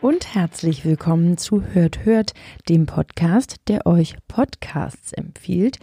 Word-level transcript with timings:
Und 0.00 0.34
herzlich 0.34 0.84
willkommen 0.84 1.38
zu 1.38 1.62
Hört 1.62 2.04
Hört, 2.04 2.34
dem 2.68 2.86
Podcast, 2.86 3.56
der 3.68 3.86
euch 3.86 4.16
Podcasts 4.28 5.12
empfiehlt. 5.12 5.78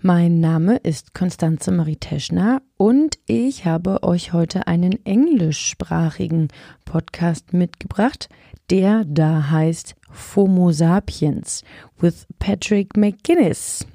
Mein 0.00 0.40
Name 0.40 0.78
ist 0.78 1.14
Konstanze 1.14 1.70
Marie 1.70 1.96
Teschner 1.96 2.62
und 2.76 3.18
ich 3.26 3.66
habe 3.66 4.02
euch 4.02 4.32
heute 4.32 4.66
einen 4.66 5.04
englischsprachigen 5.04 6.48
Podcast 6.84 7.52
mitgebracht, 7.52 8.28
der 8.70 9.04
da 9.06 9.50
heißt 9.50 9.94
FOMO 10.10 10.72
Sapiens 10.72 11.62
with 12.00 12.26
Patrick 12.38 12.96
McGuinness. 12.96 13.86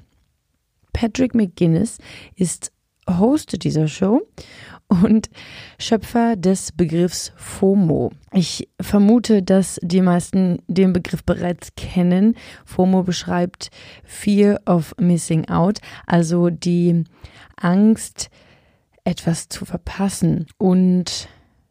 Patrick 0.92 1.34
McGuinness 1.34 1.98
ist 2.36 2.72
Host 3.08 3.64
dieser 3.64 3.88
Show 3.88 4.22
und 4.88 5.28
Schöpfer 5.78 6.36
des 6.36 6.72
Begriffs 6.72 7.32
FOMO. 7.36 8.10
Ich 8.32 8.68
vermute, 8.80 9.42
dass 9.42 9.78
die 9.82 10.00
meisten 10.00 10.58
den 10.66 10.92
Begriff 10.92 11.24
bereits 11.24 11.74
kennen. 11.76 12.36
FOMO 12.64 13.02
beschreibt 13.02 13.70
Fear 14.04 14.60
of 14.66 14.94
Missing 14.98 15.48
Out, 15.48 15.78
also 16.06 16.50
die 16.50 17.04
Angst, 17.56 18.30
etwas 19.04 19.48
zu 19.48 19.64
verpassen. 19.64 20.46
Und 20.58 21.28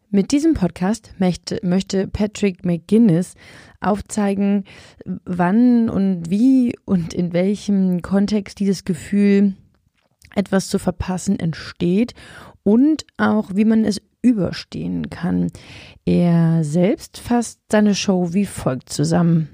mit 0.09 0.31
diesem 0.31 0.53
Podcast 0.53 1.13
möchte, 1.17 1.59
möchte 1.63 2.07
Patrick 2.07 2.65
McGuinness 2.65 3.35
aufzeigen, 3.81 4.63
wann 5.25 5.89
und 5.89 6.29
wie 6.29 6.75
und 6.85 7.13
in 7.13 7.33
welchem 7.33 8.01
Kontext 8.01 8.59
dieses 8.59 8.85
Gefühl 8.85 9.53
etwas 10.35 10.69
zu 10.69 10.79
verpassen 10.79 11.39
entsteht 11.39 12.13
und 12.63 13.05
auch 13.17 13.51
wie 13.53 13.65
man 13.65 13.85
es 13.85 14.01
überstehen 14.21 15.09
kann. 15.09 15.51
Er 16.05 16.63
selbst 16.63 17.17
fasst 17.17 17.59
seine 17.71 17.95
Show 17.95 18.33
wie 18.33 18.45
folgt 18.45 18.89
zusammen. 18.89 19.53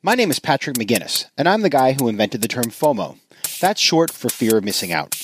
My 0.00 0.14
name 0.14 0.30
is 0.30 0.40
Patrick 0.40 0.76
McGinnis, 0.78 1.26
and 1.36 1.48
I'm 1.48 1.62
the 1.62 1.68
guy 1.68 1.92
who 1.92 2.08
invented 2.08 2.40
the 2.40 2.48
term 2.48 2.70
FOMO. 2.70 3.16
That's 3.60 3.80
short 3.80 4.12
for 4.12 4.30
fear 4.30 4.56
of 4.56 4.64
missing 4.64 4.92
out. 4.92 5.16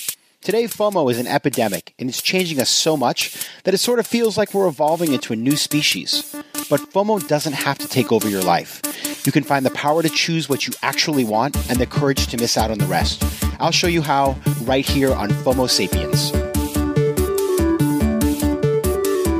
Today, 0.43 0.65
FOMO 0.65 1.11
is 1.11 1.19
an 1.19 1.27
epidemic, 1.27 1.95
and 1.99 2.11
it's 2.11 2.21
changing 2.21 2.61
us 2.61 2.69
so 2.69 2.97
much 2.97 3.33
that 3.63 3.73
it 3.73 3.79
sort 3.79 3.99
of 3.99 4.07
feels 4.07 4.37
like 4.37 4.53
we're 4.53 4.67
evolving 4.67 5.15
into 5.15 5.33
a 5.33 5.37
new 5.37 5.57
species. 5.57 6.37
But 6.69 6.81
FOMO 6.93 7.27
doesn't 7.27 7.55
have 7.55 7.79
to 7.79 7.89
take 7.89 8.13
over 8.13 8.29
your 8.29 8.43
life. 8.43 8.83
You 9.27 9.33
can 9.33 9.43
find 9.43 9.65
the 9.65 9.71
power 9.71 10.03
to 10.03 10.11
choose 10.11 10.51
what 10.51 10.67
you 10.67 10.75
actually 10.83 11.25
want 11.25 11.57
and 11.71 11.79
the 11.79 11.87
courage 11.87 12.27
to 12.27 12.37
miss 12.37 12.59
out 12.59 12.71
on 12.71 12.77
the 12.79 12.87
rest. 12.87 13.25
I'll 13.59 13.73
show 13.73 13.87
you 13.87 14.03
how 14.03 14.37
right 14.67 14.85
here 14.85 15.15
on 15.15 15.31
FOMO 15.31 15.67
Sapiens. 15.67 16.31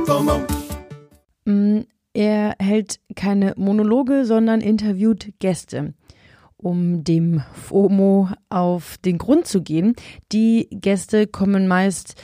FOMO. 0.07 0.43
Mm, 1.45 1.85
er 2.15 2.55
hält 2.59 2.99
keine 3.15 3.53
Monologe, 3.57 4.25
sondern 4.25 4.61
interviewt 4.61 5.33
Gäste. 5.39 5.93
um 6.57 7.03
dem 7.03 7.43
FOMO 7.53 8.29
auf 8.49 8.97
den 8.97 9.19
Grund 9.19 9.45
zu 9.45 9.61
gehen. 9.61 9.93
Die 10.31 10.67
Gäste 10.71 11.27
kommen 11.27 11.67
meist 11.67 12.15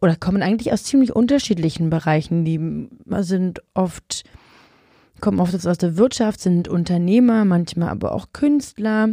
oder 0.00 0.16
kommen 0.16 0.42
eigentlich 0.42 0.72
aus 0.72 0.82
ziemlich 0.82 1.14
unterschiedlichen 1.14 1.90
Bereichen. 1.90 2.44
Die 2.44 2.88
sind 3.22 3.60
oft 3.72 4.24
kommen 5.24 5.40
oft 5.40 5.54
aus 5.66 5.78
der 5.78 5.96
Wirtschaft, 5.96 6.38
sind 6.38 6.68
Unternehmer, 6.68 7.46
manchmal 7.46 7.88
aber 7.88 8.12
auch 8.12 8.26
Künstler, 8.34 9.08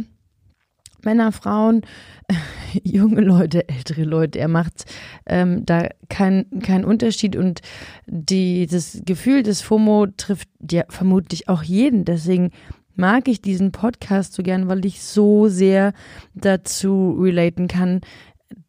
Männer, 1.02 1.32
Frauen, 1.32 1.86
junge 2.84 3.22
Leute, 3.22 3.66
ältere 3.66 4.04
Leute. 4.04 4.38
Er 4.38 4.48
macht 4.48 4.84
ähm, 5.24 5.64
da 5.64 5.88
keinen 6.10 6.60
kein 6.60 6.84
Unterschied 6.84 7.34
und 7.34 7.62
die, 8.06 8.66
das 8.66 9.00
Gefühl 9.06 9.42
des 9.42 9.62
FOMO 9.62 10.06
trifft 10.18 10.50
ja 10.70 10.84
vermutlich 10.90 11.48
auch 11.48 11.62
jeden. 11.62 12.04
Deswegen 12.04 12.50
mag 12.94 13.26
ich 13.26 13.40
diesen 13.40 13.72
Podcast 13.72 14.34
so 14.34 14.42
gern, 14.42 14.68
weil 14.68 14.84
ich 14.84 15.02
so 15.02 15.48
sehr 15.48 15.94
dazu 16.34 17.16
relaten 17.18 17.68
kann. 17.68 18.02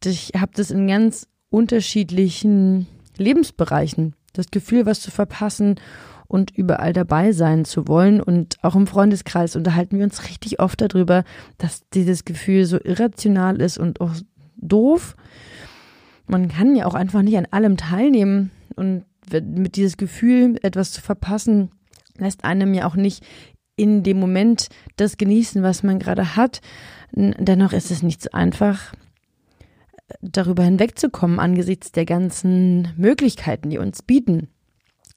Ich 0.02 0.32
habe 0.34 0.52
das 0.54 0.70
in 0.70 0.88
ganz 0.88 1.28
unterschiedlichen 1.50 2.86
Lebensbereichen. 3.18 4.14
Das 4.32 4.50
Gefühl, 4.50 4.86
was 4.86 5.02
zu 5.02 5.10
verpassen 5.10 5.74
und 6.34 6.50
überall 6.50 6.92
dabei 6.92 7.30
sein 7.30 7.64
zu 7.64 7.86
wollen. 7.86 8.20
Und 8.20 8.56
auch 8.62 8.74
im 8.74 8.88
Freundeskreis 8.88 9.54
unterhalten 9.54 9.98
wir 9.98 10.04
uns 10.04 10.28
richtig 10.28 10.58
oft 10.58 10.80
darüber, 10.80 11.22
dass 11.58 11.88
dieses 11.90 12.24
Gefühl 12.24 12.64
so 12.64 12.76
irrational 12.82 13.60
ist 13.60 13.78
und 13.78 14.00
auch 14.00 14.10
doof. 14.56 15.14
Man 16.26 16.48
kann 16.48 16.74
ja 16.74 16.86
auch 16.86 16.94
einfach 16.94 17.22
nicht 17.22 17.36
an 17.36 17.46
allem 17.52 17.76
teilnehmen 17.76 18.50
und 18.74 19.04
mit 19.30 19.76
dieses 19.76 19.96
Gefühl, 19.96 20.58
etwas 20.64 20.90
zu 20.90 21.02
verpassen, 21.02 21.70
lässt 22.18 22.42
einem 22.42 22.74
ja 22.74 22.88
auch 22.88 22.96
nicht 22.96 23.24
in 23.76 24.02
dem 24.02 24.18
Moment 24.18 24.70
das 24.96 25.18
genießen, 25.18 25.62
was 25.62 25.84
man 25.84 26.00
gerade 26.00 26.34
hat. 26.34 26.62
Dennoch 27.12 27.72
ist 27.72 27.92
es 27.92 28.02
nicht 28.02 28.20
so 28.20 28.30
einfach, 28.32 28.92
darüber 30.20 30.64
hinwegzukommen 30.64 31.38
angesichts 31.38 31.92
der 31.92 32.06
ganzen 32.06 32.88
Möglichkeiten, 32.96 33.70
die 33.70 33.78
uns 33.78 34.02
bieten. 34.02 34.48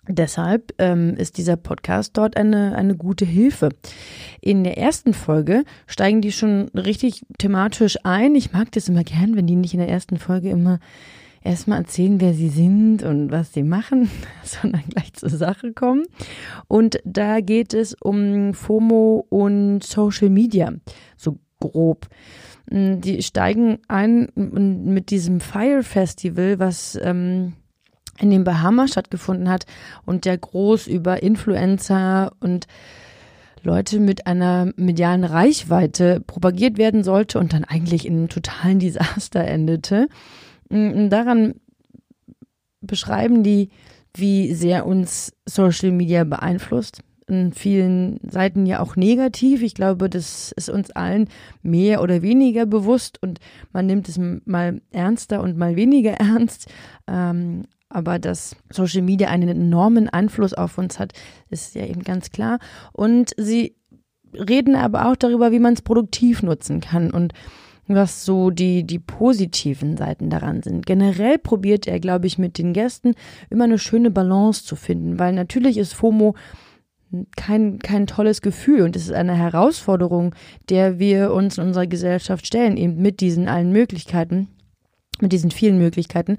Deshalb 0.07 0.73
ähm, 0.77 1.15
ist 1.15 1.37
dieser 1.37 1.57
Podcast 1.57 2.17
dort 2.17 2.37
eine, 2.37 2.75
eine 2.75 2.95
gute 2.95 3.25
Hilfe. 3.25 3.69
In 4.41 4.63
der 4.63 4.77
ersten 4.77 5.13
Folge 5.13 5.63
steigen 5.85 6.21
die 6.21 6.31
schon 6.31 6.69
richtig 6.69 7.25
thematisch 7.37 7.97
ein. 8.03 8.35
Ich 8.35 8.53
mag 8.53 8.71
das 8.71 8.87
immer 8.87 9.03
gern, 9.03 9.35
wenn 9.35 9.47
die 9.47 9.55
nicht 9.55 9.73
in 9.73 9.79
der 9.79 9.89
ersten 9.89 10.17
Folge 10.17 10.49
immer 10.49 10.79
erstmal 11.43 11.79
erzählen, 11.79 12.19
wer 12.21 12.33
sie 12.33 12.49
sind 12.49 13.03
und 13.03 13.31
was 13.31 13.53
sie 13.53 13.63
machen, 13.63 14.09
sondern 14.43 14.83
gleich 14.89 15.13
zur 15.13 15.29
Sache 15.29 15.73
kommen. 15.73 16.03
Und 16.67 16.99
da 17.05 17.41
geht 17.41 17.73
es 17.73 17.93
um 17.93 18.53
FOMO 18.53 19.25
und 19.29 19.83
Social 19.83 20.29
Media, 20.29 20.73
so 21.15 21.39
grob. 21.59 22.07
Die 22.69 23.23
steigen 23.23 23.79
ein 23.87 24.29
mit 24.35 25.09
diesem 25.09 25.39
Fire 25.39 25.83
Festival, 25.83 26.59
was 26.59 26.99
ähm, 27.01 27.53
in 28.19 28.29
den 28.29 28.43
Bahamas 28.43 28.91
stattgefunden 28.91 29.49
hat 29.49 29.65
und 30.05 30.25
der 30.25 30.37
groß 30.37 30.87
über 30.87 31.21
Influencer 31.21 32.31
und 32.39 32.67
Leute 33.63 33.99
mit 33.99 34.27
einer 34.27 34.71
medialen 34.75 35.23
Reichweite 35.23 36.21
propagiert 36.25 36.77
werden 36.77 37.03
sollte 37.03 37.39
und 37.39 37.53
dann 37.53 37.63
eigentlich 37.63 38.05
in 38.05 38.17
einem 38.17 38.29
totalen 38.29 38.79
Desaster 38.79 39.43
endete. 39.43 40.07
Und 40.69 41.09
daran 41.09 41.55
beschreiben 42.81 43.43
die, 43.43 43.69
wie 44.13 44.53
sehr 44.53 44.85
uns 44.85 45.33
Social 45.45 45.91
Media 45.91 46.23
beeinflusst. 46.23 47.01
In 47.29 47.51
vielen 47.51 48.19
Seiten 48.29 48.65
ja 48.65 48.79
auch 48.79 48.95
negativ. 48.95 49.61
Ich 49.61 49.75
glaube, 49.75 50.09
das 50.09 50.53
ist 50.53 50.69
uns 50.69 50.91
allen 50.91 51.27
mehr 51.61 52.01
oder 52.01 52.21
weniger 52.21 52.65
bewusst 52.65 53.21
und 53.21 53.39
man 53.73 53.85
nimmt 53.85 54.07
es 54.07 54.17
mal 54.17 54.81
ernster 54.91 55.41
und 55.41 55.57
mal 55.57 55.75
weniger 55.75 56.11
ernst. 56.19 56.67
Ähm, 57.05 57.65
aber 57.89 58.19
dass 58.19 58.55
Social 58.71 59.01
Media 59.01 59.29
einen 59.29 59.49
enormen 59.49 60.09
Einfluss 60.09 60.53
auf 60.53 60.77
uns 60.77 60.99
hat, 60.99 61.13
ist 61.49 61.75
ja 61.75 61.85
eben 61.85 62.03
ganz 62.03 62.31
klar. 62.31 62.59
Und 62.91 63.31
sie 63.37 63.75
reden 64.33 64.75
aber 64.75 65.07
auch 65.07 65.15
darüber, 65.15 65.51
wie 65.51 65.59
man 65.59 65.73
es 65.73 65.81
produktiv 65.81 66.43
nutzen 66.43 66.81
kann 66.81 67.11
und 67.11 67.33
was 67.87 68.25
so 68.25 68.49
die, 68.49 68.83
die 68.83 68.99
positiven 68.99 69.95
Seiten 69.95 70.29
daran 70.29 70.61
sind. 70.61 70.85
Generell 70.85 71.37
probiert 71.37 71.87
er, 71.87 72.01
glaube 72.01 72.27
ich, 72.27 72.37
mit 72.37 72.57
den 72.57 72.73
Gästen 72.73 73.13
immer 73.49 73.63
eine 73.63 73.79
schöne 73.79 74.11
Balance 74.11 74.65
zu 74.65 74.75
finden, 74.75 75.19
weil 75.19 75.33
natürlich 75.33 75.77
ist 75.77 75.93
FOMO 75.93 76.35
kein, 77.37 77.79
kein 77.79 78.05
tolles 78.05 78.41
Gefühl 78.41 78.81
und 78.81 78.97
es 78.97 79.03
ist 79.03 79.13
eine 79.13 79.35
Herausforderung, 79.35 80.35
der 80.69 80.99
wir 80.99 81.31
uns 81.31 81.57
in 81.57 81.67
unserer 81.67 81.87
Gesellschaft 81.87 82.45
stellen, 82.45 82.75
eben 82.75 83.01
mit 83.01 83.21
diesen 83.21 83.47
allen 83.47 83.71
Möglichkeiten 83.71 84.49
mit 85.21 85.31
diesen 85.31 85.51
vielen 85.51 85.77
Möglichkeiten. 85.77 86.37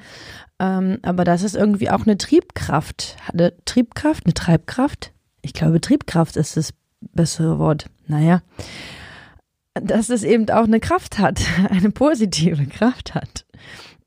Ähm, 0.59 0.99
aber 1.03 1.25
das 1.25 1.43
ist 1.43 1.57
irgendwie 1.57 1.91
auch 1.91 2.07
eine 2.07 2.19
Triebkraft. 2.19 3.17
Eine 3.33 3.53
Triebkraft, 3.65 4.27
eine 4.27 4.35
Treibkraft? 4.35 5.13
Ich 5.43 5.53
glaube, 5.53 5.81
Triebkraft 5.81 6.37
ist 6.37 6.57
das 6.57 6.75
bessere 7.01 7.59
Wort. 7.59 7.87
Naja, 8.07 8.43
dass 9.75 10.09
es 10.09 10.25
eben 10.25 10.49
auch 10.51 10.65
eine 10.65 10.81
Kraft 10.81 11.19
hat, 11.19 11.41
eine 11.71 11.91
positive 11.91 12.67
Kraft 12.67 13.15
hat. 13.15 13.45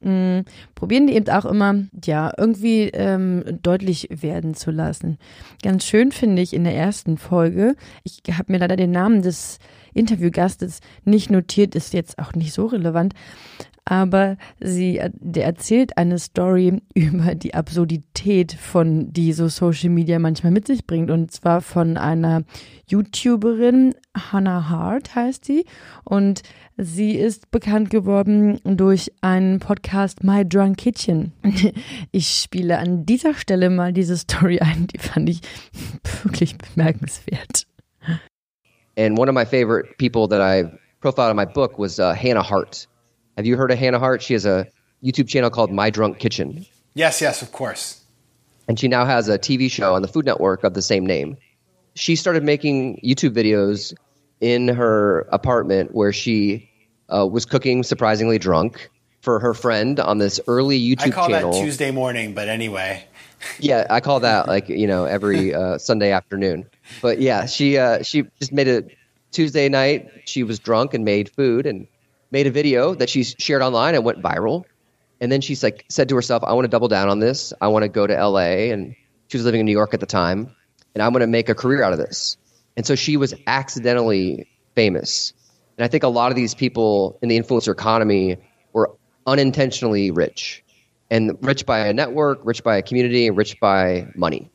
Mhm. 0.01 0.45
Probieren 0.73 1.07
die 1.07 1.13
eben 1.13 1.29
auch 1.29 1.45
immer, 1.45 1.75
ja, 2.03 2.33
irgendwie 2.37 2.89
ähm, 2.89 3.43
deutlich 3.61 4.07
werden 4.09 4.55
zu 4.55 4.71
lassen. 4.71 5.17
Ganz 5.61 5.85
schön 5.85 6.11
finde 6.11 6.41
ich 6.41 6.53
in 6.53 6.63
der 6.63 6.75
ersten 6.75 7.17
Folge, 7.17 7.75
ich 8.03 8.21
habe 8.35 8.51
mir 8.51 8.57
leider 8.57 8.75
den 8.75 8.91
Namen 8.91 9.21
des 9.21 9.59
Interviewgastes 9.93 10.79
nicht 11.05 11.29
notiert, 11.29 11.75
ist 11.75 11.93
jetzt 11.93 12.17
auch 12.17 12.33
nicht 12.33 12.53
so 12.53 12.65
relevant, 12.65 13.13
aber 13.91 14.37
sie 14.61 15.01
der 15.15 15.43
erzählt 15.43 15.97
eine 15.97 16.17
Story 16.17 16.81
über 16.93 17.35
die 17.35 17.53
Absurdität 17.53 18.53
von 18.53 19.11
die 19.11 19.33
so 19.33 19.49
Social 19.49 19.89
Media 19.89 20.17
manchmal 20.17 20.53
mit 20.53 20.65
sich 20.65 20.87
bringt 20.87 21.11
und 21.11 21.29
zwar 21.31 21.59
von 21.59 21.97
einer 21.97 22.43
YouTuberin 22.87 23.93
Hannah 24.17 24.69
Hart 24.69 25.13
heißt 25.13 25.43
sie 25.43 25.65
und 26.05 26.41
sie 26.77 27.15
ist 27.17 27.51
bekannt 27.51 27.89
geworden 27.89 28.61
durch 28.63 29.11
einen 29.19 29.59
Podcast 29.59 30.23
My 30.23 30.47
Drunk 30.47 30.77
Kitchen. 30.77 31.33
Ich 32.13 32.29
spiele 32.29 32.77
an 32.77 33.05
dieser 33.05 33.33
Stelle 33.33 33.69
mal 33.69 33.91
diese 33.91 34.17
Story 34.17 34.59
ein, 34.59 34.87
die 34.87 34.99
fand 34.99 35.29
ich 35.29 35.41
wirklich 36.23 36.57
bemerkenswert. 36.57 37.67
And 38.97 39.17
one 39.19 39.29
of 39.29 39.35
my 39.35 39.45
favorite 39.45 39.97
people 39.97 40.27
that 40.29 40.41
I 40.41 40.69
profiled 41.01 41.31
in 41.31 41.35
my 41.35 41.45
book 41.45 41.77
was 41.77 41.99
uh, 41.99 42.13
Hannah 42.13 42.49
Hart. 42.49 42.87
Have 43.41 43.47
you 43.47 43.57
heard 43.57 43.71
of 43.71 43.79
Hannah 43.79 43.97
Hart? 43.97 44.21
She 44.21 44.33
has 44.33 44.45
a 44.45 44.67
YouTube 45.03 45.27
channel 45.27 45.49
called 45.49 45.71
My 45.71 45.89
Drunk 45.89 46.19
Kitchen. 46.19 46.63
Yes, 46.93 47.21
yes, 47.21 47.41
of 47.41 47.51
course. 47.51 47.99
And 48.67 48.79
she 48.79 48.87
now 48.87 49.03
has 49.03 49.29
a 49.29 49.39
TV 49.39 49.67
show 49.71 49.95
on 49.95 50.03
the 50.03 50.07
Food 50.07 50.27
Network 50.27 50.63
of 50.63 50.75
the 50.75 50.81
same 50.83 51.07
name. 51.07 51.37
She 51.95 52.15
started 52.15 52.43
making 52.43 53.01
YouTube 53.03 53.33
videos 53.33 53.95
in 54.41 54.67
her 54.67 55.21
apartment 55.31 55.95
where 55.95 56.13
she 56.13 56.69
uh, 57.09 57.25
was 57.25 57.47
cooking 57.47 57.81
surprisingly 57.81 58.37
drunk 58.37 58.91
for 59.21 59.39
her 59.39 59.55
friend 59.55 59.99
on 59.99 60.19
this 60.19 60.39
early 60.45 60.79
YouTube 60.79 61.07
I 61.07 61.09
call 61.09 61.29
channel. 61.29 61.51
that 61.51 61.63
Tuesday 61.63 61.89
morning, 61.89 62.35
but 62.35 62.47
anyway. 62.47 63.03
yeah, 63.59 63.87
I 63.89 64.01
call 64.01 64.19
that 64.19 64.47
like 64.47 64.69
you 64.69 64.85
know 64.85 65.05
every 65.05 65.51
uh, 65.55 65.79
Sunday 65.79 66.11
afternoon. 66.11 66.69
But 67.01 67.19
yeah, 67.19 67.47
she 67.47 67.79
uh, 67.79 68.03
she 68.03 68.21
just 68.39 68.53
made 68.53 68.67
a 68.67 68.83
Tuesday 69.31 69.67
night. 69.67 70.11
She 70.25 70.43
was 70.43 70.59
drunk 70.59 70.93
and 70.93 71.03
made 71.03 71.27
food 71.27 71.65
and 71.65 71.87
made 72.31 72.47
a 72.47 72.51
video 72.51 72.95
that 72.95 73.09
she 73.09 73.23
shared 73.23 73.61
online 73.61 73.95
and 73.95 74.03
went 74.03 74.21
viral. 74.21 74.63
And 75.19 75.31
then 75.31 75.41
she's 75.41 75.61
like 75.61 75.85
said 75.89 76.09
to 76.09 76.15
herself, 76.15 76.43
"I 76.43 76.53
want 76.53 76.65
to 76.65 76.69
double 76.69 76.87
down 76.87 77.09
on 77.09 77.19
this. 77.19 77.53
I 77.61 77.67
want 77.67 77.83
to 77.83 77.89
go 77.89 78.07
to 78.07 78.13
LA." 78.13 78.71
And 78.71 78.95
she 79.27 79.37
was 79.37 79.45
living 79.45 79.59
in 79.59 79.65
New 79.65 79.71
York 79.71 79.93
at 79.93 79.99
the 79.99 80.05
time, 80.05 80.55
and 80.95 81.03
I'm 81.03 81.11
going 81.11 81.21
to 81.21 81.27
make 81.27 81.47
a 81.49 81.55
career 81.55 81.83
out 81.83 81.93
of 81.93 81.99
this. 81.99 82.37
And 82.75 82.85
so 82.85 82.95
she 82.95 83.17
was 83.17 83.33
accidentally 83.45 84.47
famous. 84.75 85.33
And 85.77 85.85
I 85.85 85.87
think 85.87 86.03
a 86.03 86.07
lot 86.07 86.31
of 86.31 86.35
these 86.35 86.55
people 86.55 87.19
in 87.21 87.29
the 87.29 87.39
influencer 87.39 87.71
economy 87.71 88.37
were 88.73 88.91
unintentionally 89.27 90.11
rich 90.11 90.63
and 91.09 91.37
rich 91.41 91.65
by 91.65 91.79
a 91.79 91.93
network, 91.93 92.39
rich 92.43 92.63
by 92.63 92.77
a 92.77 92.81
community, 92.81 93.29
rich 93.29 93.59
by 93.59 94.07
money. 94.15 94.49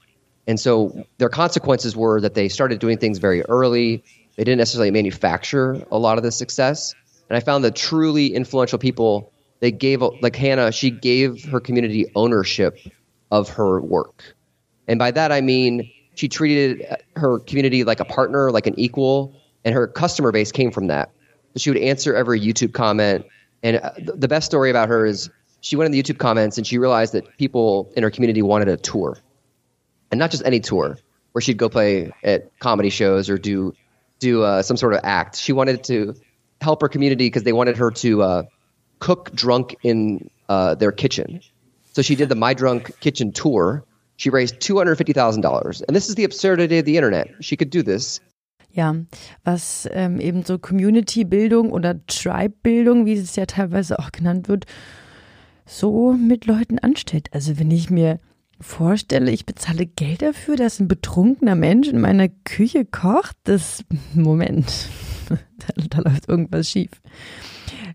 And 0.46 0.58
so 0.58 1.05
their 1.19 1.29
consequences 1.29 1.96
were 1.96 2.20
that 2.20 2.34
they 2.34 2.49
started 2.49 2.79
doing 2.79 2.99
things 2.99 3.19
very 3.19 3.43
early. 3.43 4.02
They 4.37 4.44
didn't 4.44 4.58
necessarily 4.58 4.90
manufacture 4.90 5.84
a 5.90 5.99
lot 5.99 6.19
of 6.19 6.25
the 6.25 6.32
success. 6.32 6.94
And 7.28 7.37
I 7.37 7.40
found 7.40 7.64
that 7.64 7.75
truly 7.75 8.34
influential 8.34 8.78
people, 8.78 9.32
they 9.61 9.73
gave, 9.73 10.02
like 10.20 10.37
Hannah, 10.37 10.73
she 10.73 10.90
gave 10.90 11.44
her 11.44 11.61
community 11.61 12.06
ownership 12.14 12.78
of 13.31 13.49
her 13.50 13.81
work. 13.81 14.34
And 14.88 14.99
by 14.99 15.11
that, 15.11 15.32
I 15.32 15.40
mean 15.40 15.90
she 16.14 16.28
treated 16.28 16.87
her 17.17 17.38
community 17.40 17.84
like 17.84 18.00
a 18.00 18.05
partner, 18.05 18.50
like 18.50 18.67
an 18.67 18.78
equal, 18.78 19.34
and 19.64 19.75
her 19.75 19.87
customer 19.87 20.32
base 20.32 20.52
came 20.52 20.70
from 20.70 20.87
that. 20.87 21.11
She 21.56 21.70
would 21.70 21.78
answer 21.78 22.14
every 22.14 22.40
YouTube 22.40 22.73
comment. 22.73 23.26
And 23.62 23.79
uh, 23.79 23.93
the 23.99 24.29
best 24.29 24.46
story 24.46 24.70
about 24.70 24.88
her 24.88 25.05
is 25.06 25.31
she 25.61 25.76
went 25.76 25.87
in 25.87 25.93
the 25.93 26.02
YouTube 26.02 26.19
comments 26.19 26.58
and 26.58 26.67
she 26.67 26.79
realized 26.79 27.14
that 27.14 27.37
people 27.38 27.90
in 27.96 28.02
her 28.02 28.11
community 28.11 28.43
wanted 28.43 28.69
a 28.69 28.76
tour. 28.76 29.19
And 30.11 30.19
not 30.19 30.31
just 30.31 30.44
any 30.46 30.61
tour, 30.61 30.99
where 31.32 31.43
she'd 31.43 31.56
go 31.56 31.69
play 31.69 32.12
at 32.22 32.56
comedy 32.61 32.90
shows 32.90 33.29
or 33.29 33.37
do 33.37 33.75
do 34.19 34.43
uh, 34.43 34.62
some 34.62 34.76
sort 34.76 34.94
of 34.94 35.00
act. 35.02 35.37
She 35.37 35.52
wanted 35.52 35.84
to 35.84 36.14
help 36.61 36.81
community 36.91 37.26
because 37.26 37.43
they 37.43 37.53
wanted 37.53 37.76
her 37.76 37.91
to 37.91 38.23
uh, 38.23 38.43
cook 38.99 39.32
drunk 39.35 39.76
in 39.82 40.31
uh, 40.49 40.75
their 40.75 40.93
kitchen. 40.93 41.41
So 41.93 42.03
she 42.03 42.17
did 42.17 42.29
the 42.29 42.35
My 42.35 42.55
Drunk 42.55 42.99
Kitchen 43.00 43.32
tour. 43.32 43.85
She 44.17 44.31
raised 44.31 44.61
$250,000. 44.61 45.82
And 45.87 45.97
this 45.97 46.08
is 46.08 46.14
the 46.14 46.25
absurdity 46.25 46.79
of 46.79 46.85
the 46.85 46.97
internet. 46.97 47.29
She 47.41 47.56
could 47.56 47.70
do 47.70 47.82
this. 47.82 48.20
Ja, 48.70 48.94
was 49.44 49.88
ähm, 49.93 50.20
eben 50.20 50.44
so 50.44 50.58
Community-Bildung 50.58 51.73
oder 51.73 51.94
Tribe-Bildung, 52.06 53.06
wie 53.06 53.14
es 53.14 53.35
ja 53.35 53.47
teilweise 53.47 53.99
auch 53.99 54.12
genannt 54.12 54.49
wird, 54.49 54.67
so 55.64 56.12
mit 56.12 56.47
Leuten 56.47 56.79
anstellt. 56.79 57.29
Also 57.32 57.58
wenn 57.58 57.70
ich 57.70 57.88
mir 57.88 58.20
vorstelle, 58.61 59.31
ich 59.31 59.47
bezahle 59.47 59.87
Geld 59.87 60.20
dafür, 60.20 60.56
dass 60.56 60.79
ein 60.79 60.88
betrunkener 60.88 61.55
Mensch 61.55 61.88
in 61.88 62.00
meiner 62.00 62.29
Küche 62.29 62.85
kocht, 62.85 63.37
das 63.44 63.82
Moment, 64.14 64.88
da, 65.58 66.00
da 66.02 66.11
läuft 66.11 66.28
irgendwas 66.28 66.70
schief. 66.70 66.90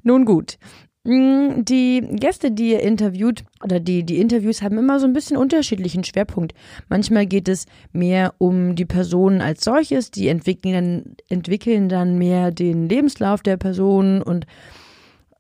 Nun 0.03 0.25
gut, 0.25 0.57
mm, 1.03 1.63
die 1.63 2.01
Gäste, 2.13 2.51
die 2.51 2.71
ihr 2.71 2.81
interviewt 2.81 3.43
oder 3.63 3.79
die, 3.79 4.03
die 4.03 4.19
Interviews 4.19 4.61
haben 4.61 4.77
immer 4.77 4.99
so 4.99 5.05
ein 5.05 5.13
bisschen 5.13 5.37
unterschiedlichen 5.37 6.03
Schwerpunkt. 6.03 6.53
Manchmal 6.89 7.25
geht 7.25 7.47
es 7.47 7.65
mehr 7.91 8.33
um 8.37 8.75
die 8.75 8.85
Person 8.85 9.41
als 9.41 9.63
solches, 9.63 10.11
die 10.11 10.27
entwickeln, 10.27 11.15
entwickeln 11.29 11.89
dann 11.89 12.17
mehr 12.17 12.51
den 12.51 12.89
Lebenslauf 12.89 13.41
der 13.41 13.57
Person 13.57 14.21
und 14.21 14.45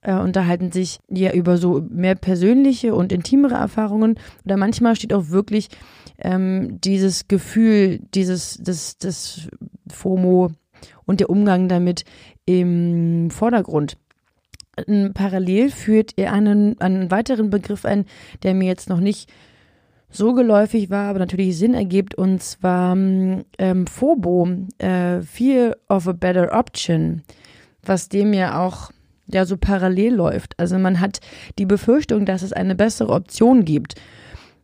äh, 0.01 0.15
unterhalten 0.15 0.71
sich 0.71 0.99
ja 1.09 1.31
über 1.31 1.57
so 1.57 1.83
mehr 1.89 2.15
persönliche 2.15 2.95
und 2.95 3.11
intimere 3.11 3.55
Erfahrungen. 3.55 4.15
Oder 4.45 4.57
manchmal 4.57 4.95
steht 4.95 5.13
auch 5.13 5.29
wirklich 5.29 5.69
ähm, 6.17 6.79
dieses 6.81 7.27
Gefühl, 7.27 7.99
dieses, 8.13 8.59
das, 8.61 8.97
das 8.97 9.47
FOMO 9.89 10.51
und 11.05 11.19
der 11.19 11.29
Umgang 11.29 11.67
damit 11.67 12.05
im 12.45 13.29
Vordergrund. 13.31 13.97
Parallel 15.13 15.69
führt 15.69 16.13
er 16.17 16.33
einen, 16.33 16.79
einen 16.79 17.11
weiteren 17.11 17.49
Begriff 17.49 17.85
ein, 17.85 18.05
der 18.43 18.53
mir 18.53 18.67
jetzt 18.67 18.89
noch 18.89 18.99
nicht 18.99 19.31
so 20.09 20.33
geläufig 20.33 20.89
war, 20.89 21.09
aber 21.09 21.19
natürlich 21.19 21.57
Sinn 21.57 21.73
ergibt, 21.73 22.15
und 22.15 22.41
zwar 22.41 22.95
ähm, 22.95 23.87
FOBO, 23.87 24.49
äh, 24.77 25.21
Fear 25.21 25.77
of 25.87 26.07
a 26.07 26.11
Better 26.11 26.57
Option, 26.57 27.23
was 27.83 28.09
dem 28.09 28.33
ja 28.33 28.65
auch 28.65 28.91
ja 29.27 29.45
so 29.45 29.55
parallel 29.57 30.15
läuft. 30.15 30.59
Also 30.59 30.77
man 30.77 30.99
hat 30.99 31.19
die 31.57 31.65
Befürchtung, 31.65 32.25
dass 32.25 32.41
es 32.41 32.51
eine 32.51 32.75
bessere 32.75 33.09
Option 33.09 33.63
gibt 33.63 33.95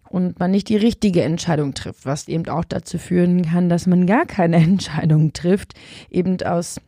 und 0.09 0.39
man 0.39 0.51
nicht 0.51 0.69
die 0.69 0.77
richtige 0.77 1.24
Entscheidung 1.24 1.74
trifft, 1.74 2.06
was 2.06 2.27
eben 2.27 2.48
auch 2.50 2.65
dazu 2.65 2.98
führen 2.98 3.44
kann, 3.44 3.69
dass 3.69 3.88
man 3.88 4.07
gar 4.07 4.25
keine 4.25 4.57
Entscheidung 4.63 5.33
trifft, 5.33 5.74
eben 6.09 6.42
aus 6.42 6.80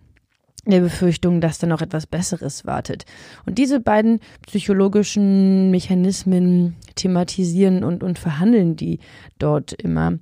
der 0.65 0.81
Befürchtung, 0.81 1.41
dass 1.41 1.59
da 1.59 1.67
noch 1.67 1.81
etwas 1.81 2.05
Besseres 2.05 2.65
wartet. 2.65 3.05
Und 3.45 3.57
diese 3.57 3.79
beiden 3.79 4.19
psychologischen 4.45 5.71
Mechanismen 5.71 6.75
thematisieren 6.95 7.83
und, 7.83 8.03
und 8.03 8.19
verhandeln 8.19 8.75
die 8.75 8.99
dort 9.39 9.73
immer. 9.73 10.19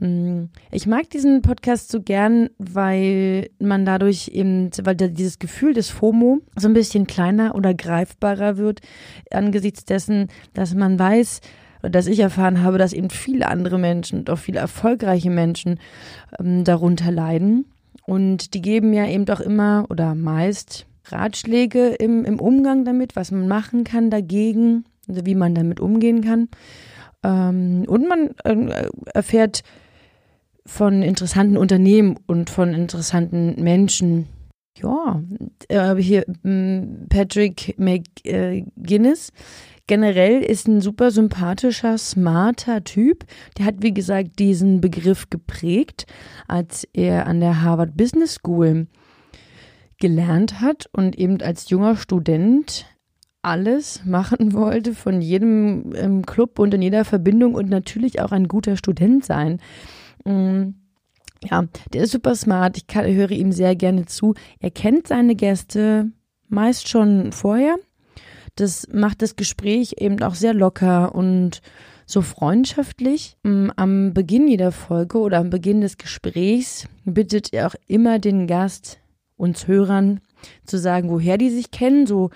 Mm, 0.00 0.44
ich 0.70 0.86
mag 0.86 1.10
diesen 1.10 1.42
Podcast 1.42 1.90
so 1.90 2.00
gern, 2.00 2.50
weil 2.58 3.50
man 3.58 3.84
dadurch 3.84 4.28
eben, 4.28 4.70
weil 4.82 4.96
dieses 4.96 5.38
Gefühl 5.38 5.74
des 5.74 5.90
FOMO 5.90 6.40
so 6.56 6.68
ein 6.68 6.74
bisschen 6.74 7.06
kleiner 7.06 7.54
oder 7.54 7.74
greifbarer 7.74 8.56
wird, 8.56 8.80
angesichts 9.30 9.84
dessen, 9.84 10.28
dass 10.54 10.74
man 10.74 10.98
weiß, 10.98 11.40
dass 11.82 12.06
ich 12.06 12.20
erfahren 12.20 12.62
habe, 12.62 12.78
dass 12.78 12.92
eben 12.92 13.10
viele 13.10 13.48
andere 13.48 13.78
Menschen 13.78 14.20
und 14.20 14.30
auch 14.30 14.38
viele 14.38 14.60
erfolgreiche 14.60 15.30
Menschen 15.30 15.80
ähm, 16.38 16.64
darunter 16.64 17.10
leiden. 17.10 17.66
Und 18.06 18.54
die 18.54 18.62
geben 18.62 18.92
ja 18.92 19.06
eben 19.06 19.28
auch 19.28 19.40
immer 19.40 19.86
oder 19.90 20.14
meist 20.14 20.86
Ratschläge 21.06 21.88
im, 21.88 22.24
im 22.24 22.40
Umgang 22.40 22.84
damit, 22.84 23.16
was 23.16 23.30
man 23.30 23.48
machen 23.48 23.84
kann 23.84 24.10
dagegen, 24.10 24.84
also 25.08 25.26
wie 25.26 25.34
man 25.34 25.54
damit 25.54 25.80
umgehen 25.80 26.22
kann. 26.22 26.48
Ähm, 27.22 27.84
und 27.86 28.08
man 28.08 28.30
äh, 28.44 28.88
erfährt 29.12 29.62
von 30.64 31.02
interessanten 31.02 31.56
Unternehmen 31.56 32.18
und 32.26 32.50
von 32.50 32.72
interessanten 32.72 33.62
Menschen. 33.62 34.28
Ja, 34.78 35.22
äh, 35.68 35.94
hier 35.96 36.24
mm, 36.42 37.08
Patrick 37.08 37.74
McGuinness. 37.78 39.32
Generell 39.86 40.42
ist 40.42 40.68
ein 40.68 40.80
super 40.80 41.10
sympathischer, 41.10 41.98
smarter 41.98 42.84
Typ. 42.84 43.24
Der 43.58 43.66
hat, 43.66 43.76
wie 43.80 43.92
gesagt, 43.92 44.38
diesen 44.38 44.80
Begriff 44.80 45.28
geprägt, 45.28 46.06
als 46.46 46.86
er 46.92 47.26
an 47.26 47.40
der 47.40 47.62
Harvard 47.62 47.96
Business 47.96 48.34
School 48.34 48.86
gelernt 49.98 50.60
hat 50.60 50.88
und 50.92 51.16
eben 51.18 51.40
als 51.42 51.70
junger 51.70 51.96
Student 51.96 52.86
alles 53.42 54.04
machen 54.04 54.52
wollte, 54.52 54.94
von 54.94 55.20
jedem 55.20 55.92
ähm, 55.96 56.24
Club 56.24 56.58
und 56.58 56.74
in 56.74 56.82
jeder 56.82 57.04
Verbindung 57.04 57.54
und 57.54 57.68
natürlich 57.68 58.20
auch 58.20 58.32
ein 58.32 58.48
guter 58.48 58.76
Student 58.76 59.24
sein. 59.24 59.60
Mm, 60.24 60.74
ja, 61.44 61.64
der 61.92 62.04
ist 62.04 62.12
super 62.12 62.36
smart. 62.36 62.78
Ich 62.78 62.94
höre 62.94 63.32
ihm 63.32 63.50
sehr 63.50 63.74
gerne 63.74 64.06
zu. 64.06 64.34
Er 64.60 64.70
kennt 64.70 65.08
seine 65.08 65.34
Gäste 65.34 66.12
meist 66.48 66.88
schon 66.88 67.32
vorher. 67.32 67.76
Das 68.56 68.86
macht 68.92 69.22
das 69.22 69.36
Gespräch 69.36 69.94
eben 69.98 70.22
auch 70.22 70.34
sehr 70.34 70.54
locker 70.54 71.14
und 71.14 71.62
so 72.06 72.20
freundschaftlich. 72.20 73.36
Mm, 73.42 73.70
am 73.76 74.12
Beginn 74.12 74.48
jeder 74.48 74.72
Folge 74.72 75.18
oder 75.18 75.38
am 75.38 75.50
Beginn 75.50 75.80
des 75.80 75.96
Gesprächs 75.96 76.86
bittet 77.04 77.52
er 77.52 77.68
auch 77.68 77.74
immer 77.86 78.18
den 78.18 78.46
Gast, 78.46 78.98
uns 79.36 79.66
Hörern, 79.66 80.20
zu 80.66 80.78
sagen, 80.78 81.08
woher 81.08 81.38
die 81.38 81.50
sich 81.50 81.70
kennen, 81.70 82.06
so 82.06 82.30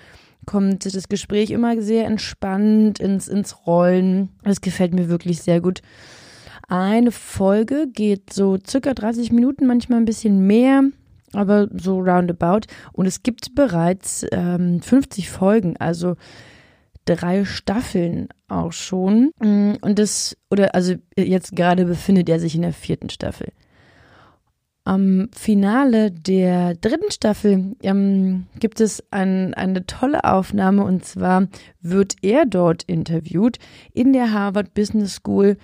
kommt 0.46 0.86
das 0.86 1.08
Gespräch 1.08 1.50
immer 1.50 1.80
sehr 1.82 2.06
entspannt 2.06 3.00
ins, 3.00 3.28
ins 3.28 3.66
Rollen. 3.66 4.30
Das 4.42 4.60
gefällt 4.60 4.94
mir 4.94 5.08
wirklich 5.08 5.42
sehr 5.42 5.60
gut. 5.60 5.82
Eine 6.68 7.12
Folge 7.12 7.88
geht 7.92 8.32
so 8.32 8.56
circa 8.64 8.94
30 8.94 9.32
Minuten, 9.32 9.66
manchmal 9.66 10.00
ein 10.00 10.04
bisschen 10.04 10.46
mehr, 10.46 10.82
aber 11.36 11.68
so 11.72 11.98
roundabout. 11.98 12.66
Und 12.92 13.06
es 13.06 13.22
gibt 13.22 13.54
bereits 13.54 14.26
ähm, 14.32 14.80
50 14.80 15.30
Folgen, 15.30 15.76
also 15.76 16.16
drei 17.06 17.44
Staffeln 17.44 18.28
auch 18.48 18.72
schon. 18.72 19.30
Und 19.38 19.98
das, 19.98 20.36
oder 20.50 20.74
also 20.74 20.94
jetzt 21.16 21.56
gerade 21.56 21.84
befindet 21.86 22.28
er 22.28 22.40
sich 22.40 22.54
in 22.54 22.62
der 22.62 22.72
vierten 22.72 23.10
Staffel. 23.10 23.52
Am 24.84 25.28
Finale 25.32 26.12
der 26.12 26.74
dritten 26.74 27.10
Staffel 27.10 27.74
ähm, 27.82 28.46
gibt 28.60 28.80
es 28.80 29.02
ein, 29.10 29.52
eine 29.54 29.84
tolle 29.84 30.22
Aufnahme 30.22 30.84
und 30.84 31.04
zwar 31.04 31.48
wird 31.80 32.14
er 32.22 32.46
dort 32.46 32.84
interviewt 32.84 33.58
in 33.92 34.12
der 34.12 34.32
Harvard 34.32 34.74
Business 34.74 35.16
School 35.16 35.56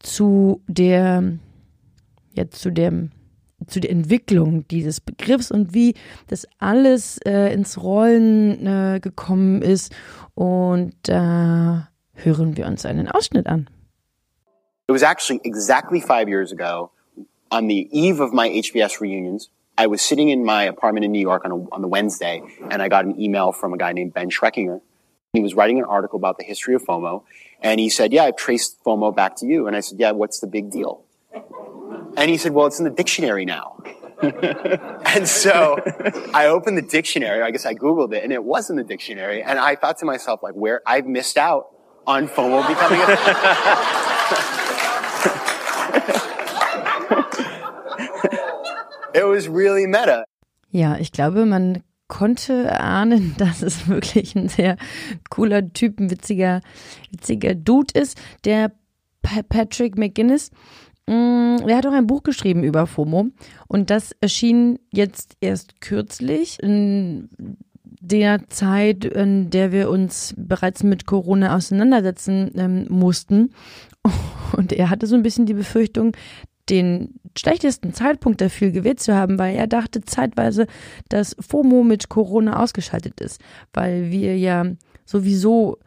zu 0.00 0.60
der, 0.66 1.38
jetzt 2.34 2.60
zu 2.60 2.70
dem, 2.70 3.10
zu 3.68 3.80
der 3.80 3.90
Entwicklung 3.90 4.66
dieses 4.68 5.00
Begriffs 5.00 5.50
und 5.50 5.74
wie 5.74 5.94
das 6.26 6.46
alles 6.58 7.18
äh, 7.24 7.52
ins 7.52 7.82
Rollen 7.82 8.66
äh, 8.66 9.00
gekommen 9.00 9.62
ist. 9.62 9.94
Und 10.34 10.94
da 11.02 11.88
äh, 12.14 12.24
hören 12.24 12.56
wir 12.56 12.66
uns 12.66 12.84
einen 12.84 13.08
Ausschnitt 13.08 13.46
an. 13.46 13.68
It 14.88 14.94
was 14.94 15.02
actually 15.02 15.40
exactly 15.44 16.00
five 16.00 16.28
years 16.28 16.50
ago, 16.50 16.90
on 17.50 17.68
the 17.68 17.88
eve 17.92 18.20
of 18.20 18.32
my 18.32 18.48
HBS 18.48 19.00
reunions. 19.00 19.50
I 19.76 19.86
was 19.86 20.02
sitting 20.02 20.30
in 20.30 20.44
my 20.44 20.64
apartment 20.64 21.04
in 21.04 21.12
New 21.12 21.20
York 21.20 21.44
on, 21.44 21.52
a, 21.52 21.56
on 21.70 21.82
the 21.82 21.88
Wednesday, 21.88 22.42
and 22.70 22.82
I 22.82 22.88
got 22.88 23.04
an 23.04 23.20
email 23.20 23.52
from 23.52 23.72
a 23.72 23.76
guy 23.76 23.92
named 23.92 24.12
Ben 24.12 24.28
Schreckinger. 24.30 24.80
He 25.34 25.40
was 25.40 25.54
writing 25.54 25.78
an 25.78 25.84
article 25.84 26.18
about 26.18 26.38
the 26.38 26.44
history 26.44 26.74
of 26.74 26.82
FOMO, 26.84 27.22
and 27.60 27.78
he 27.78 27.88
said, 27.90 28.12
yeah, 28.12 28.24
I've 28.24 28.36
traced 28.36 28.82
FOMO 28.82 29.14
back 29.14 29.36
to 29.36 29.46
you. 29.46 29.66
And 29.66 29.76
I 29.76 29.80
said, 29.80 30.00
yeah, 30.00 30.12
what's 30.12 30.40
the 30.40 30.46
big 30.46 30.70
deal? 30.70 31.04
And 32.18 32.28
he 32.30 32.36
said, 32.36 32.52
well, 32.52 32.66
it's 32.66 32.80
in 32.80 32.84
the 32.84 32.90
dictionary 32.90 33.44
now. 33.44 33.80
and 34.22 35.28
so 35.28 35.78
I 36.34 36.46
opened 36.46 36.76
the 36.76 36.82
dictionary. 36.82 37.40
I 37.42 37.52
guess 37.52 37.64
I 37.64 37.74
Googled 37.74 38.12
it 38.12 38.24
and 38.24 38.32
it 38.32 38.42
was 38.42 38.68
in 38.70 38.76
the 38.76 38.82
dictionary. 38.82 39.40
And 39.42 39.56
I 39.58 39.76
thought 39.76 39.98
to 39.98 40.04
myself, 40.04 40.42
like, 40.42 40.54
where 40.54 40.82
I've 40.84 41.06
missed 41.06 41.36
out 41.36 41.68
on 42.08 42.26
FOMO 42.26 42.66
becoming 42.66 43.00
a 43.00 43.06
It 49.14 49.24
was 49.24 49.48
really 49.48 49.86
meta. 49.86 50.24
Ja, 50.70 50.96
ich 50.98 51.12
glaube, 51.12 51.46
man 51.46 51.82
konnte 52.08 52.80
ahnen, 52.80 53.36
dass 53.38 53.62
es 53.62 53.86
wirklich 53.88 54.34
ein 54.34 54.48
sehr 54.48 54.76
cooler 55.30 55.72
Typ, 55.72 56.00
ein 56.00 56.10
witziger, 56.10 56.62
witziger 57.10 57.54
Dude 57.54 57.98
ist. 57.98 58.18
Der 58.44 58.72
Patrick 59.22 59.96
McGuinness, 59.96 60.50
er 61.08 61.76
hat 61.76 61.86
auch 61.86 61.92
ein 61.92 62.06
Buch 62.06 62.22
geschrieben 62.22 62.64
über 62.64 62.86
FOMO 62.86 63.28
und 63.66 63.90
das 63.90 64.12
erschien 64.20 64.78
jetzt 64.92 65.36
erst 65.40 65.80
kürzlich 65.80 66.62
in 66.62 67.28
der 68.00 68.48
Zeit, 68.48 69.04
in 69.04 69.50
der 69.50 69.72
wir 69.72 69.90
uns 69.90 70.34
bereits 70.36 70.82
mit 70.82 71.06
Corona 71.06 71.56
auseinandersetzen 71.56 72.52
ähm, 72.54 72.86
mussten. 72.88 73.52
Und 74.56 74.72
er 74.72 74.88
hatte 74.88 75.06
so 75.06 75.16
ein 75.16 75.22
bisschen 75.22 75.46
die 75.46 75.54
Befürchtung, 75.54 76.12
den 76.70 77.14
schlechtesten 77.36 77.92
Zeitpunkt 77.92 78.40
dafür 78.40 78.70
gewählt 78.70 79.00
zu 79.00 79.14
haben, 79.14 79.38
weil 79.38 79.56
er 79.56 79.66
dachte 79.66 80.02
zeitweise, 80.02 80.66
dass 81.08 81.36
FOMO 81.40 81.82
mit 81.82 82.08
Corona 82.08 82.62
ausgeschaltet 82.62 83.20
ist, 83.20 83.40
weil 83.72 84.10
wir 84.10 84.38
ja 84.38 84.64
sowieso 85.04 85.78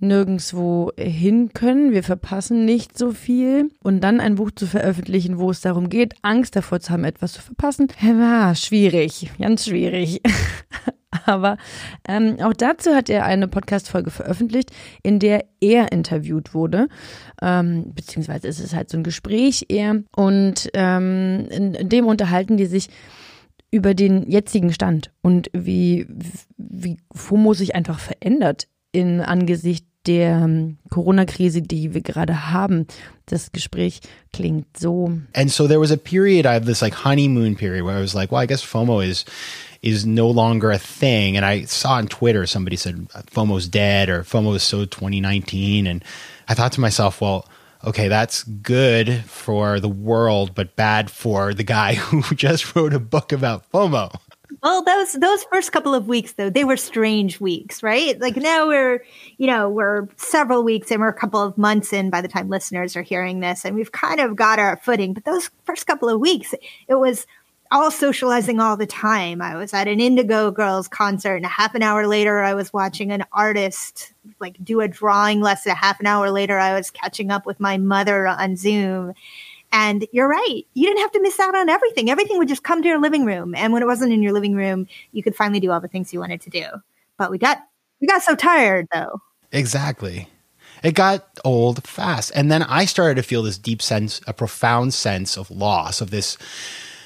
nirgendwo 0.00 0.92
hin 0.98 1.50
können. 1.52 1.92
Wir 1.92 2.02
verpassen 2.02 2.64
nicht 2.64 2.96
so 2.96 3.12
viel. 3.12 3.70
Und 3.82 4.02
dann 4.02 4.20
ein 4.20 4.36
Buch 4.36 4.50
zu 4.54 4.66
veröffentlichen, 4.66 5.38
wo 5.38 5.50
es 5.50 5.60
darum 5.60 5.88
geht, 5.88 6.14
Angst 6.22 6.56
davor 6.56 6.80
zu 6.80 6.92
haben, 6.92 7.04
etwas 7.04 7.32
zu 7.32 7.42
verpassen, 7.42 7.88
war 8.00 8.54
schwierig, 8.54 9.30
ganz 9.38 9.66
schwierig. 9.66 10.20
Aber 11.24 11.56
ähm, 12.06 12.36
auch 12.40 12.52
dazu 12.52 12.94
hat 12.94 13.08
er 13.08 13.24
eine 13.24 13.48
Podcast-Folge 13.48 14.10
veröffentlicht, 14.10 14.70
in 15.02 15.18
der 15.18 15.44
er 15.60 15.90
interviewt 15.92 16.54
wurde. 16.54 16.88
Ähm, 17.40 17.92
beziehungsweise 17.94 18.46
ist 18.46 18.60
es 18.60 18.74
halt 18.74 18.90
so 18.90 18.98
ein 18.98 19.04
Gespräch 19.04 19.66
eher. 19.68 20.02
Und 20.14 20.70
ähm, 20.74 21.46
in, 21.50 21.74
in 21.74 21.88
dem 21.88 22.06
unterhalten 22.06 22.56
die 22.56 22.66
sich 22.66 22.88
über 23.70 23.94
den 23.94 24.30
jetzigen 24.30 24.72
Stand 24.72 25.10
und 25.22 25.50
wie, 25.52 26.06
wie 26.56 26.96
FOMO 27.14 27.52
sich 27.52 27.74
einfach 27.74 27.98
verändert 27.98 28.66
in 28.92 29.20
Angesicht 29.20 29.86
der 30.08 30.40
ähm, 30.42 30.78
Corona-Krise, 30.90 31.62
die 31.62 31.94
wir 31.94 32.00
gerade 32.00 32.50
haben. 32.50 32.86
Das 33.26 33.52
Gespräch 33.52 34.00
klingt 34.32 34.76
so. 34.76 35.12
And 35.34 35.50
so 35.50 35.68
there 35.68 35.80
was 35.80 35.92
a 35.92 35.96
period, 35.96 36.46
I 36.46 36.54
have 36.54 36.64
this 36.64 36.80
like 36.80 36.94
honeymoon 36.94 37.56
period 37.56 37.84
where 37.84 37.96
I 37.96 38.00
was 38.00 38.14
like, 38.14 38.32
well, 38.32 38.42
I 38.42 38.46
guess 38.46 38.64
FOMO 38.64 39.06
is 39.06 39.24
is 39.80 40.04
no 40.04 40.28
longer 40.28 40.72
a 40.72 40.78
thing. 40.78 41.36
And 41.36 41.44
I 41.46 41.64
saw 41.64 41.92
on 41.92 42.08
Twitter 42.08 42.46
somebody 42.46 42.76
said 42.76 43.06
uh, 43.14 43.22
FOMO's 43.22 43.68
dead 43.68 44.08
or 44.08 44.24
FOMO 44.24 44.56
is 44.56 44.62
so 44.62 44.84
2019. 44.84 45.86
And 45.86 46.02
I 46.48 46.54
thought 46.54 46.72
to 46.72 46.80
myself, 46.80 47.20
well, 47.20 47.46
okay, 47.84 48.08
that's 48.08 48.42
good 48.42 49.24
for 49.26 49.78
the 49.78 49.88
world, 49.88 50.54
but 50.54 50.74
bad 50.74 51.10
for 51.10 51.54
the 51.54 51.62
guy 51.62 51.94
who 52.10 52.34
just 52.34 52.74
wrote 52.74 52.94
a 52.94 52.98
book 52.98 53.30
about 53.30 53.70
FOMO. 53.70 54.18
Well, 54.62 54.82
those 54.82 55.12
those 55.12 55.44
first 55.44 55.70
couple 55.70 55.94
of 55.94 56.08
weeks 56.08 56.32
though, 56.32 56.50
they 56.50 56.64
were 56.64 56.76
strange 56.76 57.40
weeks, 57.40 57.82
right? 57.82 58.20
Like 58.20 58.36
now 58.36 58.66
we're, 58.66 59.04
you 59.36 59.46
know, 59.46 59.68
we're 59.68 60.08
several 60.16 60.64
weeks 60.64 60.90
and 60.90 61.00
we're 61.00 61.08
a 61.08 61.14
couple 61.14 61.40
of 61.40 61.56
months 61.56 61.92
in 61.92 62.10
by 62.10 62.20
the 62.20 62.28
time 62.28 62.48
listeners 62.48 62.96
are 62.96 63.02
hearing 63.02 63.40
this, 63.40 63.64
and 63.64 63.76
we've 63.76 63.92
kind 63.92 64.20
of 64.20 64.34
got 64.34 64.58
our 64.58 64.76
footing. 64.78 65.14
But 65.14 65.24
those 65.24 65.50
first 65.64 65.86
couple 65.86 66.08
of 66.08 66.18
weeks, 66.18 66.54
it 66.88 66.96
was 66.96 67.26
all 67.70 67.90
socializing 67.90 68.60
all 68.60 68.76
the 68.76 68.86
time. 68.86 69.42
I 69.42 69.54
was 69.56 69.74
at 69.74 69.88
an 69.88 70.00
Indigo 70.00 70.50
Girls 70.50 70.88
concert, 70.88 71.36
and 71.36 71.44
a 71.44 71.48
half 71.48 71.74
an 71.74 71.82
hour 71.82 72.06
later, 72.06 72.40
I 72.40 72.54
was 72.54 72.72
watching 72.72 73.12
an 73.12 73.24
artist 73.32 74.12
like 74.40 74.56
do 74.62 74.80
a 74.80 74.88
drawing 74.88 75.40
lesson. 75.40 75.72
A 75.72 75.76
half 75.76 76.00
an 76.00 76.06
hour 76.06 76.30
later, 76.30 76.58
I 76.58 76.74
was 76.74 76.90
catching 76.90 77.30
up 77.30 77.46
with 77.46 77.60
my 77.60 77.78
mother 77.78 78.26
on 78.26 78.56
Zoom. 78.56 79.14
And 79.70 80.06
you're 80.12 80.28
right. 80.28 80.62
You 80.74 80.86
didn't 80.86 81.00
have 81.00 81.12
to 81.12 81.22
miss 81.22 81.38
out 81.38 81.54
on 81.54 81.68
everything. 81.68 82.10
Everything 82.10 82.38
would 82.38 82.48
just 82.48 82.62
come 82.62 82.82
to 82.82 82.88
your 82.88 83.00
living 83.00 83.24
room. 83.24 83.54
And 83.54 83.72
when 83.72 83.82
it 83.82 83.86
wasn't 83.86 84.12
in 84.12 84.22
your 84.22 84.32
living 84.32 84.54
room, 84.54 84.86
you 85.12 85.22
could 85.22 85.36
finally 85.36 85.60
do 85.60 85.70
all 85.70 85.80
the 85.80 85.88
things 85.88 86.12
you 86.12 86.20
wanted 86.20 86.40
to 86.42 86.50
do. 86.50 86.64
But 87.18 87.30
we 87.30 87.38
got 87.38 87.58
we 88.00 88.06
got 88.06 88.22
so 88.22 88.34
tired 88.34 88.88
though. 88.92 89.20
Exactly. 89.52 90.28
It 90.82 90.94
got 90.94 91.26
old 91.44 91.86
fast. 91.86 92.32
And 92.34 92.50
then 92.50 92.62
I 92.62 92.84
started 92.84 93.16
to 93.16 93.22
feel 93.22 93.42
this 93.42 93.58
deep 93.58 93.82
sense, 93.82 94.20
a 94.26 94.32
profound 94.32 94.94
sense 94.94 95.36
of 95.36 95.50
loss 95.50 96.00
of 96.00 96.10
this 96.10 96.38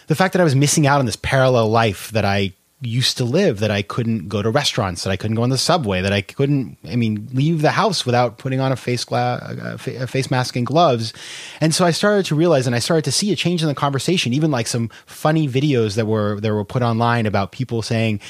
the 0.08 0.14
fact 0.14 0.32
that 0.34 0.40
I 0.40 0.44
was 0.44 0.56
missing 0.56 0.86
out 0.86 0.98
on 0.98 1.06
this 1.06 1.16
parallel 1.16 1.70
life 1.70 2.10
that 2.10 2.24
I 2.24 2.52
used 2.82 3.16
to 3.18 3.24
live 3.24 3.60
that 3.60 3.70
I 3.70 3.82
couldn't 3.82 4.28
go 4.28 4.42
to 4.42 4.50
restaurants, 4.50 5.04
that 5.04 5.10
I 5.10 5.16
couldn't 5.16 5.36
go 5.36 5.42
on 5.42 5.50
the 5.50 5.58
subway, 5.58 6.00
that 6.00 6.12
I 6.12 6.20
couldn't, 6.20 6.76
I 6.84 6.96
mean, 6.96 7.28
leave 7.32 7.62
the 7.62 7.70
house 7.70 8.04
without 8.04 8.38
putting 8.38 8.60
on 8.60 8.72
a 8.72 8.76
face 8.76 9.04
gla- 9.04 9.76
a 9.86 10.06
face 10.06 10.30
mask 10.30 10.56
and 10.56 10.66
gloves. 10.66 11.12
And 11.60 11.74
so 11.74 11.84
I 11.84 11.92
started 11.92 12.26
to 12.26 12.34
realize, 12.34 12.66
and 12.66 12.76
I 12.76 12.80
started 12.80 13.04
to 13.04 13.12
see 13.12 13.32
a 13.32 13.36
change 13.36 13.62
in 13.62 13.68
the 13.68 13.74
conversation, 13.74 14.32
even 14.32 14.50
like 14.50 14.66
some 14.66 14.88
funny 15.06 15.48
videos 15.48 15.94
that 15.96 16.06
were 16.06 16.40
that 16.40 16.52
were 16.52 16.64
put 16.64 16.82
online 16.82 17.26
about 17.26 17.52
people 17.52 17.82
saying, 17.82 18.20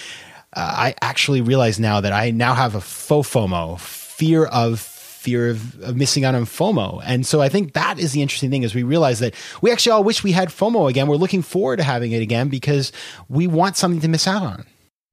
uh, 0.54 0.60
I 0.60 0.94
actually 1.00 1.40
realize 1.40 1.80
now 1.80 2.00
that 2.00 2.12
I 2.12 2.30
now 2.30 2.54
have 2.54 2.74
a 2.74 2.80
faux 2.80 3.28
FOMO, 3.28 3.80
fear 3.80 4.44
of 4.44 4.91
fear 5.22 5.50
of, 5.50 5.80
of, 5.82 5.96
missing 5.96 6.24
out 6.24 6.34
on 6.34 6.44
FOMO. 6.44 7.00
And 7.04 7.24
so 7.24 7.40
I 7.40 7.48
think 7.48 7.72
that 7.74 7.98
is 7.98 8.12
the 8.12 8.22
interesting 8.22 8.50
thing 8.50 8.64
is 8.64 8.74
we 8.74 8.82
realize 8.82 9.20
that 9.20 9.34
we 9.62 9.70
actually 9.70 9.92
all 9.92 10.04
wish 10.04 10.24
we 10.24 10.32
had 10.32 10.48
FOMO 10.48 10.88
again. 10.90 11.06
We're 11.06 11.22
looking 11.24 11.42
forward 11.42 11.78
to 11.78 11.84
having 11.84 12.12
it 12.12 12.22
again 12.22 12.48
because 12.48 12.92
we 13.28 13.46
want 13.46 13.76
something 13.76 14.00
to 14.00 14.08
miss 14.08 14.26
out 14.26 14.42
on. 14.42 14.64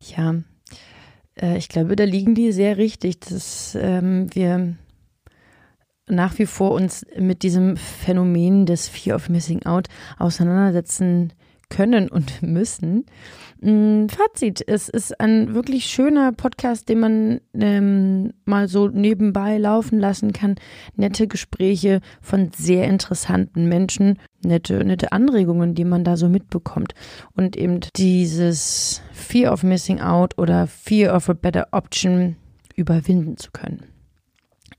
Ja, 0.02 0.36
äh, 1.42 1.58
ich 1.58 1.70
glaube, 1.70 1.96
da 1.96 2.06
liegen 2.06 2.36
die 2.36 2.52
sehr 2.52 2.78
richtig, 2.78 3.20
dass 3.20 3.76
ähm, 3.80 4.28
wir 4.34 4.76
nach 6.08 6.40
wie 6.40 6.46
vor 6.46 6.72
uns 6.72 7.06
mit 7.18 7.44
diesem 7.44 7.78
Phänomen 7.78 8.66
des 8.66 8.88
Fear 8.88 9.16
of 9.16 9.30
Missing 9.30 9.66
Out 9.66 9.88
auseinandersetzen 10.18 11.34
können 11.70 12.10
und 12.10 12.42
müssen. 12.42 13.06
Mm, 13.62 14.08
Fazit, 14.08 14.64
es 14.68 14.90
ist 14.90 15.20
ein 15.20 15.54
wirklich 15.54 15.86
schöner 15.86 16.32
Podcast, 16.32 16.90
den 16.90 17.00
man 17.00 17.42
ähm, 17.54 18.34
mal 18.46 18.68
so 18.68 18.88
nebenbei 18.88 19.58
laufen 19.58 20.00
lassen 20.00 20.34
kann. 20.34 20.56
Nette 20.96 21.28
Gespräche 21.28 22.02
von 22.22 22.52
sehr 22.56 22.86
interessanten 22.86 23.68
Menschen, 23.68 24.20
nette, 24.44 24.84
nette 24.84 25.12
Anregungen, 25.12 25.76
die 25.76 25.86
man 25.86 26.04
da 26.04 26.18
so 26.18 26.30
mitbekommt. 26.30 26.94
Und 27.36 27.58
eben 27.58 27.80
dieses 27.96 29.02
Fear 29.12 29.54
of 29.54 29.64
Missing 29.64 30.00
Out 30.00 30.38
oder 30.38 30.68
Fear 30.68 31.16
of 31.16 31.30
a 31.30 31.34
Better 31.34 31.68
Option 31.72 32.36
überwinden 32.76 33.38
zu 33.38 33.52
können. 33.52 33.99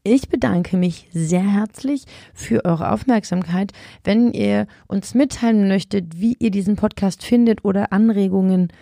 Ich 0.02 0.30
bedanke 0.30 0.78
mich 0.78 1.08
sehr 1.12 1.42
herzlich 1.42 2.04
für 2.32 2.64
eure 2.64 2.90
Aufmerksamkeit. 2.90 3.72
Wenn 4.02 4.32
ihr 4.32 4.66
uns 4.86 5.14
mitteilen 5.14 5.68
möchtet, 5.68 6.18
wie 6.18 6.36
ihr 6.38 6.50
diesen 6.50 6.76
Podcast 6.76 7.22
findet 7.22 7.66
oder 7.66 7.92
Anregungen 7.92 8.72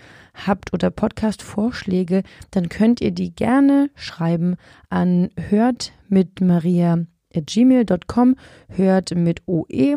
habt 0.46 0.72
oder 0.72 0.90
Podcast-Vorschläge, 0.90 2.22
dann 2.52 2.68
könnt 2.68 3.00
ihr 3.00 3.10
die 3.10 3.34
gerne 3.34 3.90
schreiben 3.96 4.56
an 4.90 5.30
hört 5.36 5.92
mit 6.08 6.40
maria 6.40 7.04
gmail.com, 7.32 8.36
hört 8.68 9.14
mit 9.14 9.42
OE, 9.46 9.96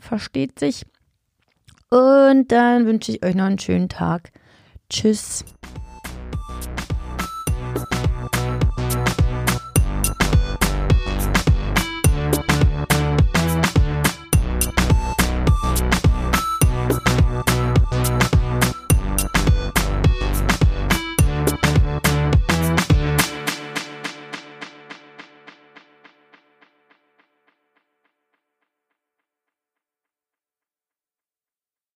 versteht 0.00 0.60
sich. 0.60 0.86
Und 1.90 2.52
dann 2.52 2.86
wünsche 2.86 3.12
ich 3.12 3.24
euch 3.24 3.34
noch 3.34 3.44
einen 3.44 3.58
schönen 3.58 3.88
Tag. 3.88 4.30
Tschüss. 4.88 5.44